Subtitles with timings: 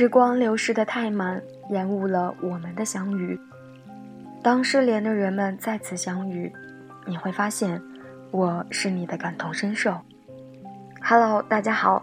[0.00, 3.38] 时光流逝的太慢，延误了我们的相遇。
[4.42, 6.50] 当失联的人们再次相遇，
[7.06, 7.78] 你会发现，
[8.30, 9.94] 我是你的感同身受。
[11.02, 12.02] Hello，大家好，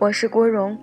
[0.00, 0.76] 我是郭荣。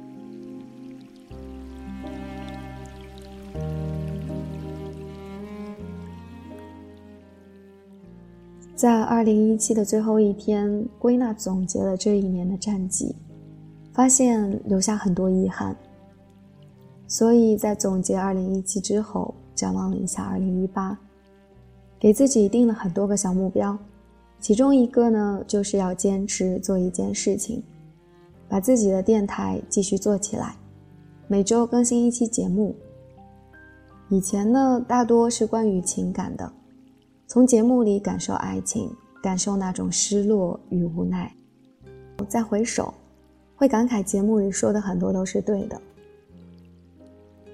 [8.75, 13.13] 在二零一七的最后一天，归纳总结了这一年的战绩，
[13.91, 15.75] 发现留下很多遗憾。
[17.07, 20.97] 所以在总结二零一七之后，展望了一下二零一八，
[21.99, 23.77] 给自己定了很多个小目标，
[24.39, 27.63] 其中一个呢，就是要坚持做一件事情，
[28.49, 30.55] 把自己的电台继续做起来，
[31.27, 32.75] 每周更新一期节目。
[34.09, 36.51] 以前呢，大多是关于情感的。
[37.27, 41.33] 从节目里感受爱情，感受那种失落与无奈。
[42.27, 42.93] 再回首，
[43.55, 45.81] 会感慨节目里说的很多都是对的。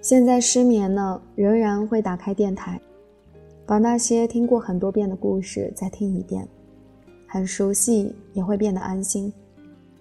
[0.01, 2.81] 现在失眠了，仍然会打开电台，
[3.67, 6.47] 把那些听过很多遍的故事再听一遍，
[7.27, 9.31] 很熟悉，也会变得安心，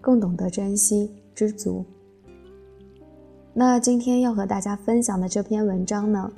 [0.01, 1.84] 更懂得珍惜知足。
[3.53, 6.33] 那今天要和大家分享的这篇文章呢，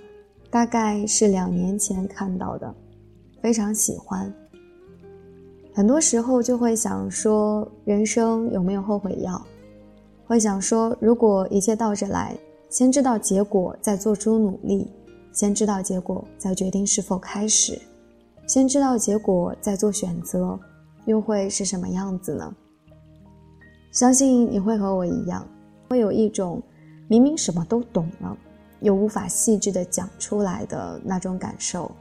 [0.51, 2.75] 大概是两年前看到的。
[3.41, 4.33] 非常喜欢。
[5.75, 9.41] 很多时候就会想说，人生有没有后悔药？
[10.27, 12.37] 会想说，如果一切倒着来，
[12.73, 14.87] 先知道结果，再做出努力；
[15.31, 17.79] 先知道结果，再决定是否开始；
[18.47, 20.59] 先知道结果，再做选择，
[21.05, 22.57] 又会是什么样子呢？
[23.91, 25.47] 相信你会和我一样，
[25.91, 26.63] 会有一种
[27.09, 28.35] 明明什么都懂了，
[28.81, 31.93] 又无法细致的讲出来的那种感受。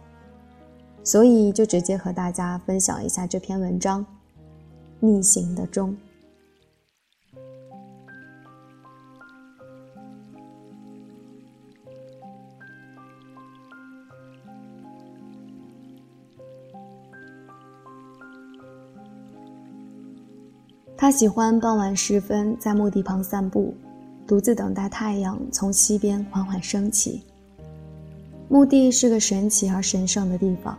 [1.03, 4.05] 所以就直接和大家分享一下这篇文章
[5.01, 5.89] 《逆行的钟》。
[21.01, 23.73] 他喜欢傍晚时分在墓地旁散步，
[24.27, 27.23] 独自等待太阳从西边缓缓升起。
[28.47, 30.77] 墓地是个神奇而神圣的地方。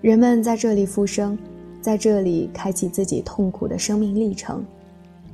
[0.00, 1.36] 人们在这里复生，
[1.80, 4.64] 在这里开启自己痛苦的生命历程，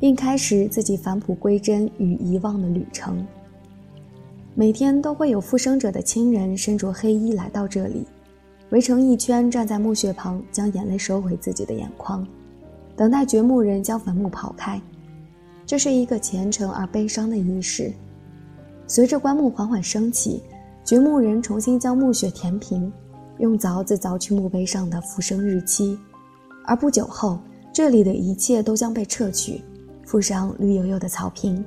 [0.00, 3.22] 并开始自己返璞归真与遗忘的旅程。
[4.54, 8.06] 每天都会有复生者的亲人身着黑衣来到这里，
[8.70, 12.26] 围成一圈站在墓穴旁，将眼泪收回自己的眼眶，
[13.02, 14.80] 等待掘墓人将坟墓刨开。
[15.66, 17.92] 这是一个虔诚而悲伤的仪式。
[18.86, 20.40] 随着棺木缓缓升起，
[20.84, 22.92] 掘墓人重新将墓穴填平。
[23.38, 25.98] 用凿子凿去墓碑上的复生日期，
[26.64, 27.40] 而不久后，
[27.72, 29.62] 这里的一切都将被撤去，
[30.06, 31.64] 附上绿油油的草坪，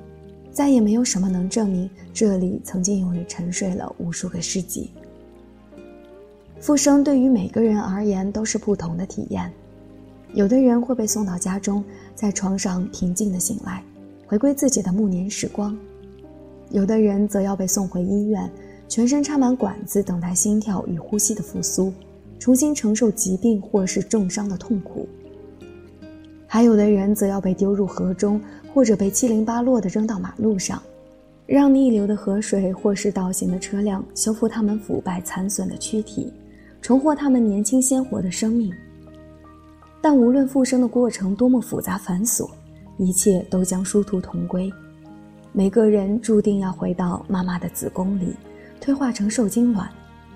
[0.54, 4.92] 再也没有什么能证明这里曾经有人沉睡了无数个世纪。
[6.62, 9.52] 复生对于每个人而言都是不同的体验，
[10.36, 11.82] 有的人会被送到家中，
[12.14, 13.82] 在床上平静的醒来，
[14.28, 15.74] 回归自己的暮年时光；
[16.72, 18.52] 有的人则要被送回医院。
[18.90, 21.92] 全身插满管子，等待心跳与呼吸的复苏，
[22.38, 25.08] 重新承受疾病或是重伤的痛苦。
[26.46, 28.40] 还有的人则要被丢入河中，
[28.74, 30.84] 或者被七零八落的扔到马路上，
[31.48, 36.32] 让逆流的河水或是倒行的车辆修复他们腐败残损的躯体，
[36.82, 38.72] 重获他们年轻鲜活的生命。
[40.08, 42.48] 但无论复生的过程多么复杂繁琐，
[42.96, 44.72] 一切都将殊途同归。
[45.52, 48.36] 每个人注定要回到妈妈的子宫里。
[48.80, 49.90] 退化成受精卵，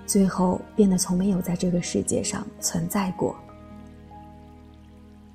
[0.08, 3.36] 最后变得从没有在这个世界上存在过。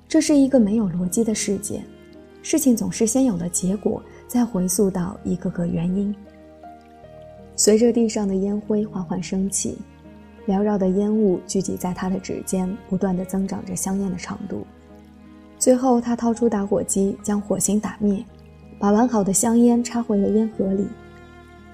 [0.05, 1.81] 这是一个没有逻辑的世界，
[2.43, 6.13] 事情总是先有了结果，再回溯到一个个原因。
[7.55, 9.77] 随着地上的烟灰缓缓升起，
[10.47, 14.65] 缭绕的烟雾聚集在他的指尖，不断的增长着香烟的长度。
[15.57, 18.23] 最后，他掏出打火机，将火星打灭，
[18.77, 20.87] 把完好的香烟插回了烟盒里。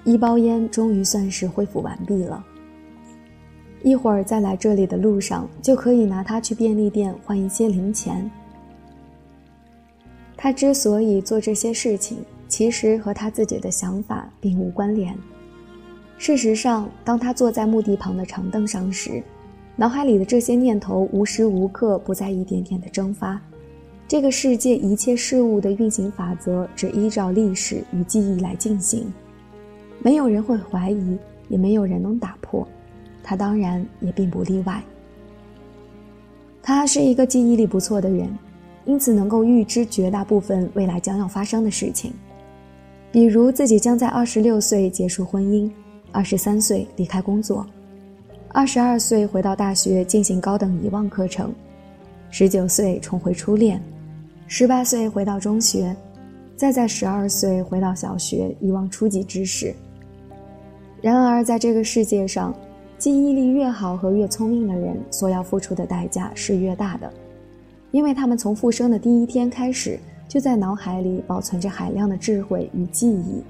[0.04, 2.44] 一包烟终于算是恢复完毕了。
[3.82, 8.30] 一会儿在来这里的路上，就可以拿它去便利店换一些零钱。
[10.36, 15.16] 他之所以做这些事情，其实和他自己的想法并无关联。
[16.18, 19.22] 事实上，当他坐在墓地旁的长凳上时，
[19.74, 23.40] 脑海里的这些念头无时无刻不在一点点的蒸发。
[24.06, 29.10] 这个世界一切事物的运行法则，只依照历史与记忆来进行。
[30.00, 31.18] 没有人会怀疑，
[31.48, 32.66] 也没有人能打破，
[33.22, 34.82] 他当然也并不例外。
[36.62, 38.28] 他是一个记忆力不错的人，
[38.84, 42.12] 因此能够预知绝大部分未来将要发生的事情。
[43.10, 45.70] 比如自己将在二十六岁结束婚姻，
[46.12, 47.66] 二十三岁离开工作，
[48.48, 51.52] 二十二岁回到大学进行高等遗忘课程，
[52.30, 53.82] 十九岁重回初恋，
[54.46, 55.96] 十八岁回到中学，
[56.54, 59.74] 再在十二岁回到小学遗忘初级知识。
[61.00, 62.54] 然而，在这个世界上，
[62.98, 67.10] 记忆力越好和越聪明的人所要付出的代价是越大的，
[67.90, 69.98] 因为他们从复生的第一天开始
[70.28, 73.42] 就在脑海里保存着海量的智慧与记忆，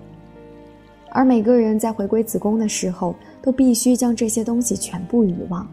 [1.14, 5.66] 而每个人在回归子宫的时候都必须将这些东西全部遗忘，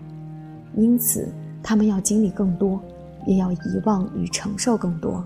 [0.76, 1.28] 因此
[1.64, 2.80] 他们要经历更多，
[3.26, 5.24] 也要遗忘与承受更多。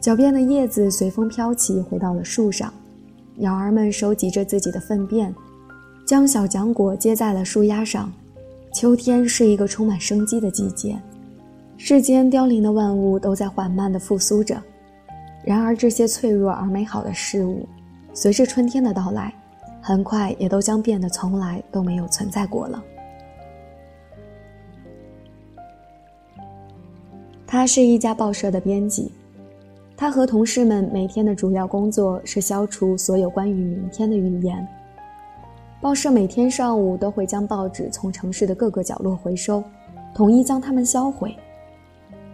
[0.00, 2.72] 脚边的叶子随风飘起，回到了树上。
[3.36, 5.34] 鸟儿们收集着自己的粪便，
[6.06, 8.12] 将小浆果接在了树丫上。
[8.72, 10.98] 秋天是一个充满生机的季节，
[11.76, 14.60] 世间凋零的万物都在缓慢地复苏着。
[15.44, 17.68] 然而，这些脆弱而美好的事物，
[18.14, 19.32] 随着春天的到来，
[19.82, 22.82] 很快也都将变得从来都没有存在过了。
[27.46, 29.12] 他是一家报社的编辑。
[29.96, 34.66] 他和同事们每天的主要工作是消除所有关于明天的预言。
[35.80, 39.62] 报社每天上午都会将报纸从城市的各个角落回收，
[40.14, 41.36] 统一将它们销毁。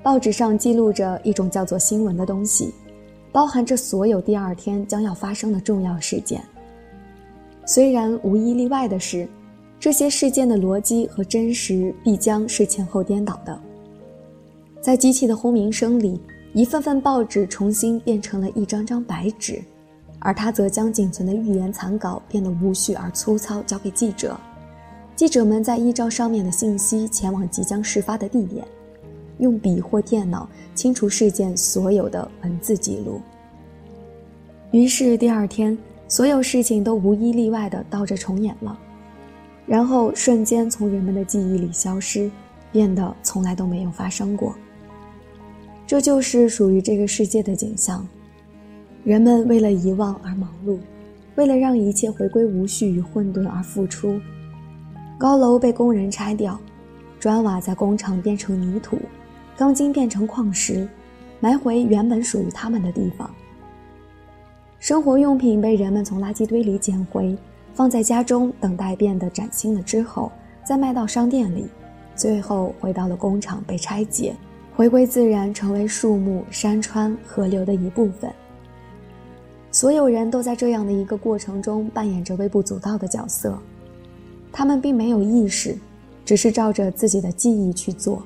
[0.02, 2.72] 报纸上记录着一种叫做新闻的东西，
[3.32, 6.42] 包含着所有第二天将要发生的重要事件。
[7.64, 9.28] 虽然无一例外的是，
[9.78, 13.58] 这些事件的逻辑和真实必将是前后颠倒的。
[14.80, 16.20] 在机器的轰鸣声里。
[16.52, 19.62] 一份份报纸重新变成了一张张白纸，
[20.18, 24.36] 而他则将仅存的预言残稿变得无序而粗糙，交给记者。
[25.14, 28.66] 记者们在依照上面的信息前往即将事发的地点，
[29.40, 33.20] 用笔或电脑清除事件所有的文字记录。
[34.70, 35.76] 于是第二天，
[36.06, 38.78] 所有事情都无一例外地倒着重演了，
[39.66, 42.30] 然后瞬间从人们的记忆里消失，
[42.70, 44.54] 变得从来都没有发生过。
[45.86, 48.06] 这就是属于这个世界的景象，
[49.02, 50.78] 人们为了遗忘而忙碌，
[51.34, 54.20] 为了让一切回归无序与混沌而付出。
[55.18, 56.58] 高楼被工人拆掉，
[57.18, 58.98] 砖瓦在工厂变成泥土，
[59.60, 60.88] 钢筋变成矿石，
[61.38, 63.30] 埋回原本属于他们的地方。
[64.78, 67.36] 生活用品被人们从垃圾堆里捡回，
[67.74, 70.32] 放在家中等待变得崭新了之后，
[70.64, 71.66] 再卖到商店里，
[72.16, 74.34] 最后回到了工厂被拆解。
[74.74, 78.32] 回归自然，成为树木、山川、河流的一部分。
[79.70, 83.58] 所有人都在这样的一个过程中扮演着微不足道的角色，
[84.50, 85.76] 他们并没有意识，
[86.24, 88.22] 只是照着自己的记忆去做，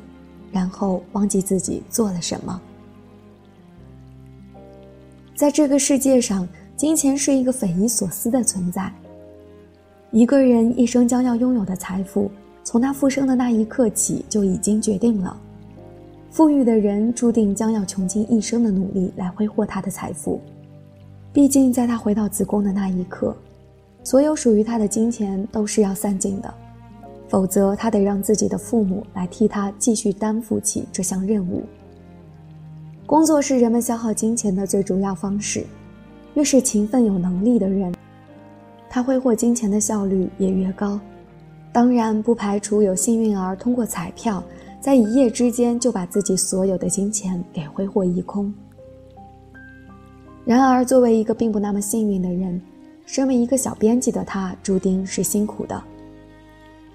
[0.55, 2.61] 然后忘记自己做了什么。
[5.35, 6.47] 在这个世界上，
[6.77, 8.89] 金钱是一个匪夷所思的存在。
[10.12, 12.31] 一个人一生将要拥有的财富，
[12.62, 15.37] 从他复生的那一刻起就已经决定了。
[16.31, 20.41] 富裕的人注定将要穷尽一生的努力来挥霍他的财富，
[21.33, 23.37] 毕竟在他回到子宫的那一刻，
[24.05, 26.55] 所有属于他的金钱都是要散尽的，
[27.29, 31.63] 否则他得让自己的父母来替他继续担负起这项任务。
[33.07, 35.65] 工作是人们消耗金钱的最主要方式，
[36.35, 37.95] 越是勤奋有能力的人，
[38.89, 40.99] 他挥霍金钱的效率也越高。
[41.73, 44.43] 当然，不排除有幸运儿通过彩票。
[44.81, 48.53] 在一夜之间就把自己所有的金钱给挥霍一空。
[50.45, 52.61] 然而，作为一个并不那么幸运的人，
[53.07, 55.83] 身为一个小编辑的他，注定是辛苦的。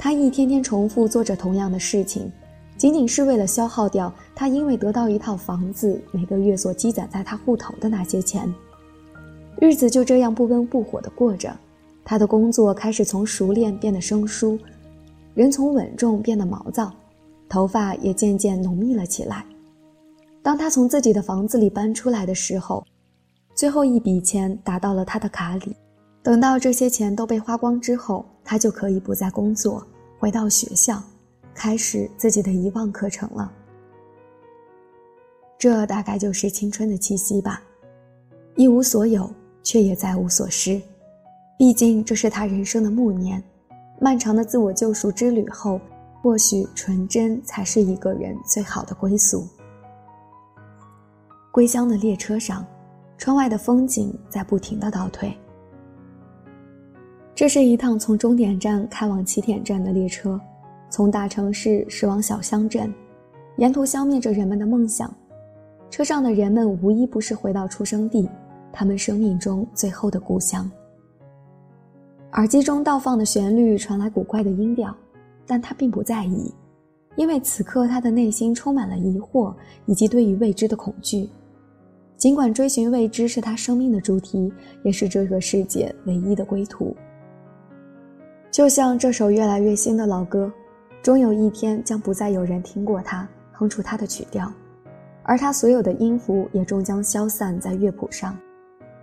[0.02, 2.32] 他一天天重复做着同样的事情，
[2.78, 8.52] 仅仅是为了消耗掉他因为得到一套房子每个月所积攒在他户头的那些钱。
[9.60, 11.54] 日子就这样不温不火的过着，
[12.06, 14.58] 他的工作开始从熟练变得生疏，
[15.34, 16.94] 人从稳重变得毛躁。
[17.50, 19.44] 头发也渐渐浓密了起来。
[20.42, 22.86] 当他从自己的房子里搬出来的时候，
[23.54, 25.76] 最后一笔钱打到了他的卡里。
[26.22, 29.86] 等到这些钱都被花光之后，他就可以不再工作，
[30.18, 31.02] 回到学校，
[31.54, 33.52] 开始自己的遗忘课程了。
[35.58, 37.62] 这大概就是青春的气息吧，
[38.56, 39.30] 一无所有，
[39.64, 40.82] 却也再无所失。
[41.58, 43.44] 毕竟这是他人生的暮年，
[44.00, 45.80] 漫长的自我救赎之旅后。
[46.22, 49.48] 或许纯真才是一个人最好的归宿。
[51.50, 52.66] 归乡的列车上，
[53.18, 55.34] 窗外的风景在不停的倒退。
[57.40, 60.38] 这是一趟从终点站开往起点站的列车，
[60.90, 62.94] 从大城市驶往小乡镇，
[63.56, 65.10] 沿途消灭着人们的梦想。
[65.90, 68.28] 车上的人们无一不是回到出生地，
[68.74, 70.70] 他们生命中最后的故乡。
[72.34, 74.94] 耳机中倒放的旋律传来古怪的音调，
[75.48, 76.54] 但他并不在意，
[77.16, 79.54] 因为此刻他的内心充满了疑惑
[79.86, 81.30] 以及对于未知的恐惧。
[82.18, 84.52] 尽管追寻未知是他生命的主题，
[84.84, 86.94] 也是这个世界唯一的归途。
[88.52, 90.52] 就像这首越来越新的老歌，
[91.04, 94.52] 终有一天将不再有人听过它，哼出它的曲调，
[95.24, 98.36] 而它所有的音符也终将消散在乐谱上，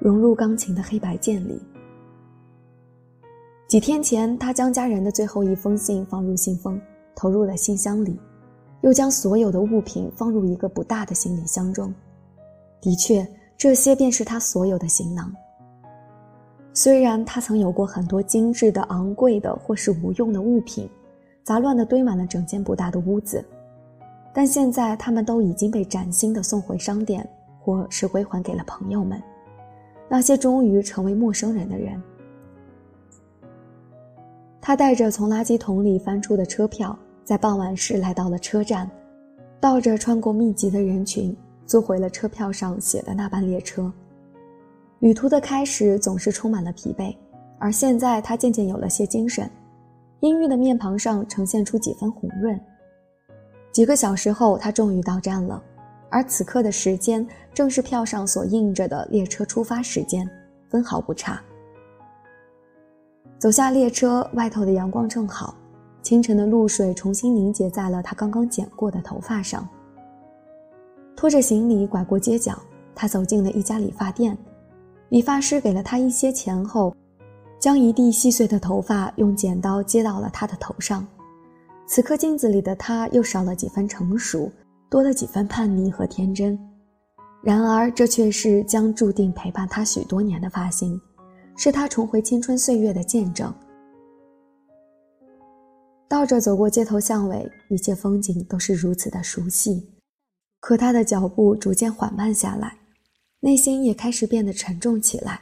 [0.00, 1.62] 融入钢琴的黑白键里。
[3.68, 6.80] 几天前，他将家人的最后一封信放入信封，
[7.14, 8.18] 投入了信箱里，
[8.82, 11.92] 又将所有的物品放入一个不大的行李箱中。
[12.80, 13.26] 的确，
[13.56, 15.32] 这些便是他所有的行囊。
[16.76, 20.86] 虽然他曾有过很多精致的、昂贵的或是无用的物品，
[21.42, 23.42] 杂乱地堆满了整间不大的屋子，
[24.34, 27.26] 但现在他们都已经被崭新的送回商店，
[27.58, 29.18] 或是归还给了朋友们，
[30.06, 31.98] 那些终于成为陌生人的人。
[34.60, 38.86] 他带着从垃圾桶里翻出的车票，在傍晚时来到了车站，
[39.58, 41.34] 倒着穿过密集的人群。
[41.64, 43.90] 坐回了车票上写的那班列车。
[45.00, 47.14] 旅途的开始总是充满了疲惫，
[47.58, 49.48] 而现在他渐渐有了些精神，
[50.20, 52.58] 阴郁的面庞上呈现出几分红润。
[53.72, 55.62] 几个小时后，他终于到站了，
[56.08, 60.28] 而此刻的时间正是票上所印着的列车出发时间，
[60.70, 61.38] 分毫不差。
[63.38, 65.54] 走下列车，外头的阳光正好，
[66.00, 69.68] 清晨的露水重新凝结在了他刚刚剪过的头发上。
[71.14, 72.58] 拖着行李拐过街角，
[72.94, 74.36] 他走进了一家理发店。
[75.08, 76.94] 理发师给了他一些钱后，
[77.60, 81.06] 将一地细碎的头发用剪刀接到了他的头上。
[81.86, 84.50] 此刻镜子里的他又少了几分成熟，
[84.90, 86.58] 多了几分叛逆和天真。
[87.42, 91.00] 然而，这却是将注定陪伴他许多年的发型，
[91.56, 93.54] 是他重回青春岁月的见证。
[96.08, 99.88] 倒着走过街头巷尾，一切风景都是如此的熟悉。
[100.58, 102.76] 可他的脚步逐渐缓慢下来，
[103.40, 105.40] 内心也开始变得沉重起来。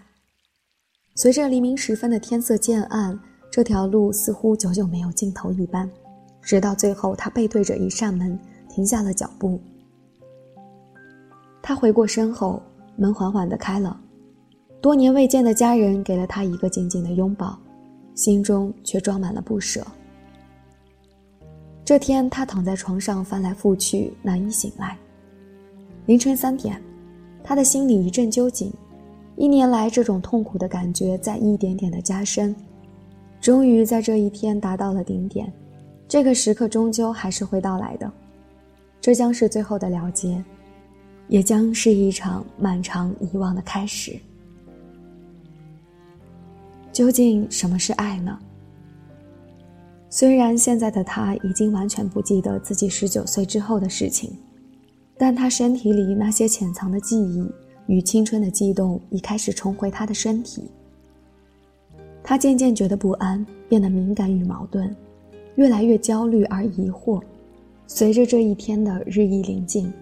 [1.15, 3.19] 随着黎明时分的天色渐暗，
[3.51, 5.89] 这条路似乎久久没有尽头一般。
[6.43, 9.61] 直到最后，他背对着一扇门，停下了脚步。
[11.63, 12.63] 他回过身后，
[12.97, 13.99] 门缓缓地开了。
[14.83, 17.59] 多年未见的家人给了他一个紧紧的拥抱，
[18.15, 19.87] 心中却装满了不舍。
[21.85, 24.99] 这天，他躺在床上翻来覆去，难以醒来。
[26.07, 26.83] 凌晨三点，
[27.47, 28.73] 他的心里一阵揪紧，
[29.37, 32.57] 一年来这种痛苦的感觉在一点点的加深，
[33.39, 35.53] 终于在这一天达到了顶点。
[36.09, 38.11] 这个时刻终究还是会到来的，
[38.99, 40.43] 这将是最后的了结，
[41.29, 44.19] 也将是一场漫长遗忘的开始。
[46.93, 48.39] 究竟什么是爱呢？
[50.09, 54.35] 虽然现在的他已经完全不记得自己十九岁之后的事情。
[55.17, 57.47] 但他身体里那些潜藏的记忆
[57.87, 60.65] 与青春的悸动已开始重回他的身体。
[62.23, 64.95] 他渐渐觉得不安，变得敏感与矛盾，
[65.57, 67.23] 越来越焦虑而疑惑。
[67.87, 69.93] 随着这一天的日益临近，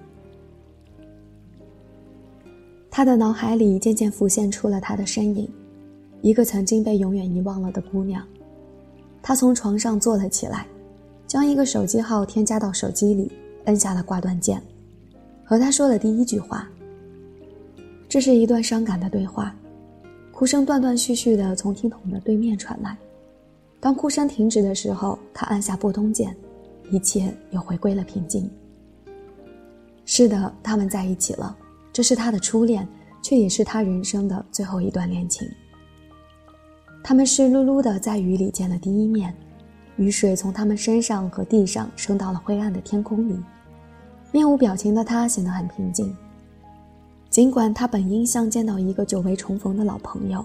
[2.89, 5.49] 他的脑海里渐渐浮现出了他的身影，
[6.21, 8.25] 一个曾经被永远遗忘了的姑娘。
[9.21, 10.67] 他从床上坐了起来，
[11.27, 13.33] 将一个手机号添加到手机里，
[13.65, 14.63] 摁下了挂断键。
[15.53, 16.67] 和他说了第一句话。
[18.09, 19.55] 这是一段伤感的对话，
[20.33, 22.97] 哭声断断续续的从听筒的对面传来。
[23.79, 26.35] 当哭声停止的时候，他按下拨通键，
[26.91, 28.51] 一切又回归了平静。
[30.07, 31.55] 是的，他们在一起了，
[31.93, 32.89] 这是他的初恋，
[33.21, 35.47] 却也是他人生的最后一段恋情。
[37.05, 39.37] 他们湿漉漉的在雨里见了第一面，
[39.97, 43.39] 雨水从他们身上和地上升到了灰暗的天空里。
[44.33, 46.17] 面无表情的他显得很平静，
[47.29, 50.45] 尽管他本应像见到一个久违重逢的老朋友，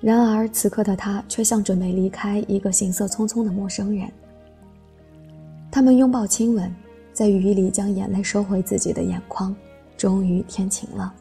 [0.00, 4.06] 然而此刻的他却像准备离开一个行色匆匆的陌生人。
[5.70, 6.70] 他们拥抱亲吻，
[7.14, 9.56] 在雨里将眼泪收回自己的眼眶。
[9.96, 11.14] 终于天晴了，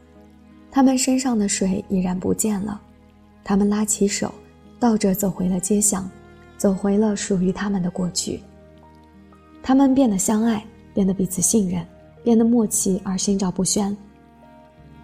[0.70, 2.82] 他们身上的水已然不见了，
[3.44, 4.34] 他们拉起手，
[4.78, 6.10] 倒着走回了街巷，
[6.58, 8.42] 走回了属于他们的过去。
[9.64, 10.66] 他们变得相爱。
[10.94, 11.86] 变得彼此信任，
[12.24, 13.96] 变得默契而心照不宣。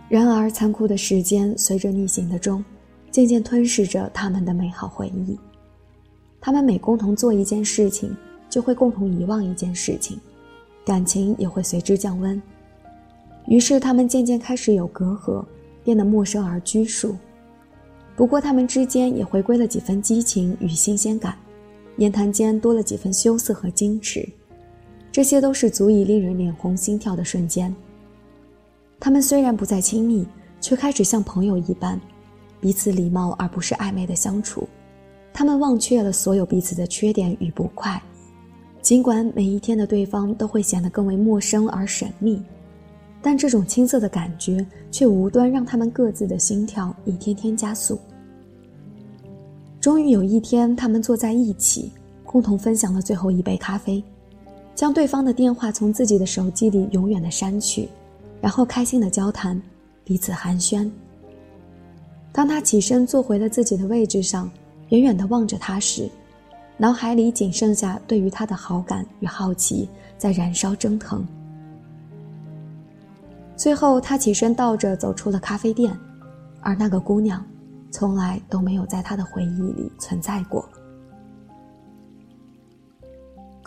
[0.09, 2.63] 然而，残酷的时间随着逆行的钟，
[3.11, 5.37] 渐渐吞噬着他们的美好回忆。
[6.39, 8.15] 他们每共同做一件事情，
[8.49, 10.17] 就会共同遗忘一件事情，
[10.85, 12.41] 感情也会随之降温。
[13.47, 15.43] 于是他们渐渐开始有隔阂，
[15.83, 17.15] 变得陌生而拘束。
[18.15, 21.37] 不过他们之间也回归了几分激情与新鲜感，
[21.97, 24.27] 言谈间多了几分羞涩和矜持，
[25.17, 27.75] 这些都是足以令人脸红心跳的瞬间。
[28.99, 30.23] 他们虽然不再亲密，
[30.61, 31.99] 却开始像朋友一般，
[32.61, 34.69] 彼此礼貌而不是暧昧的相处。
[35.33, 37.99] 他们忘却了所有彼此的缺点与不快，
[38.79, 42.39] 尽管每一天的对方都会显得更为陌生而神秘，
[43.19, 47.99] 但这种青涩的感觉却无端让他们各自的心跳一天天加速。
[49.81, 51.91] 终于有一天，他们坐在一起，
[52.23, 54.03] 共同分享了最后一杯咖啡，
[54.77, 57.89] 将对方的电话从自己的手机里永远的删去，
[58.39, 59.59] 然后开心的交谈，
[60.03, 60.87] 彼此寒暄。
[62.31, 64.49] 当他起身坐回了自己的位置上。
[64.89, 66.09] 远远的望着他时，
[66.77, 71.27] 脑海里仅剩下对于他的好感与好奇在燃烧蒸腾。
[73.57, 75.93] 最后，他起身倒着走出了咖啡店，
[76.61, 77.45] 而那个姑娘，
[77.91, 80.65] 从来都没有在他的回忆里存在过。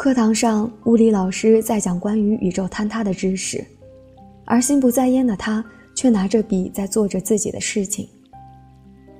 [0.02, 3.62] 课堂上，物理老师在讲关于宇宙坍塌的知识，
[4.46, 5.62] 而心不在焉的他
[5.94, 8.08] 却拿着笔在做着自己的事情。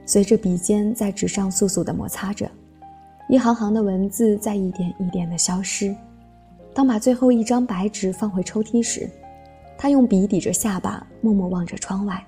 [0.07, 2.51] 随着笔尖在纸上簌簌地摩擦着，
[3.29, 5.95] 一行行的文字在一点一点地消失。
[6.73, 9.07] 当把最后一张白纸放回抽屉时，
[9.77, 12.25] 他用笔抵着下巴，默默望着窗外，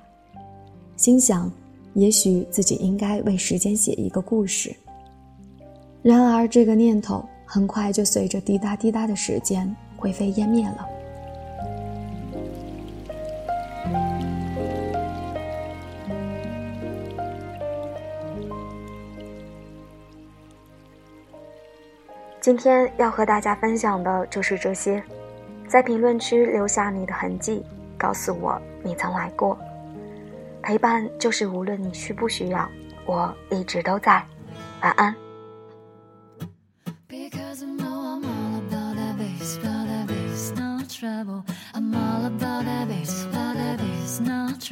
[0.99, 1.51] 心想：
[1.95, 4.71] 也许自己应该为时间写一个故事。
[6.03, 10.89] 然而，这个念头很快就随着滴答滴答的时间灰飞烟灭了。
[22.41, 25.03] 今天要和大家分享的就是这些，
[25.69, 27.63] 在评论区留下你的痕迹，
[27.99, 29.59] 告诉我你曾来过。
[30.63, 32.67] 陪伴就是无论你需不需要，
[33.05, 34.25] 我一直都在。
[34.81, 35.22] 晚安。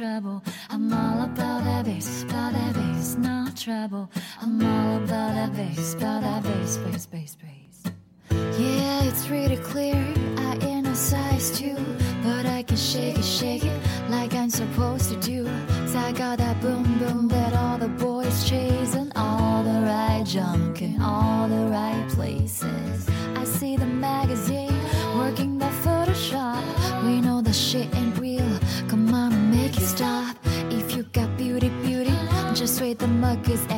[0.01, 0.43] trouble.
[0.71, 4.09] I'm all about that bass, about that bass, not trouble.
[4.41, 6.30] I'm all about that bass, about that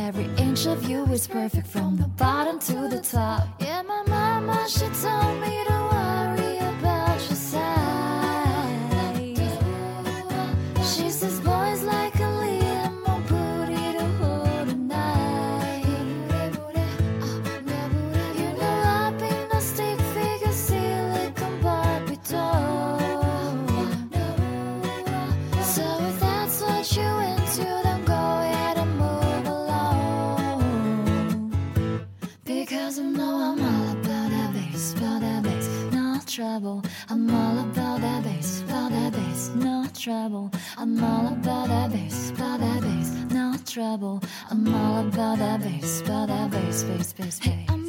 [0.03, 3.47] every inch of you is perfect from the bottom to the top.
[3.61, 5.82] Yeah, my mama, she told me to
[36.33, 36.81] trouble.
[37.09, 40.49] I'm all about that bass, about that bass, no trouble.
[40.79, 44.19] I'm all about that bass, about that bass, no trouble.
[44.49, 47.65] I'm all about that bass, about that bass, bass, bass, bass.
[47.69, 47.82] I'm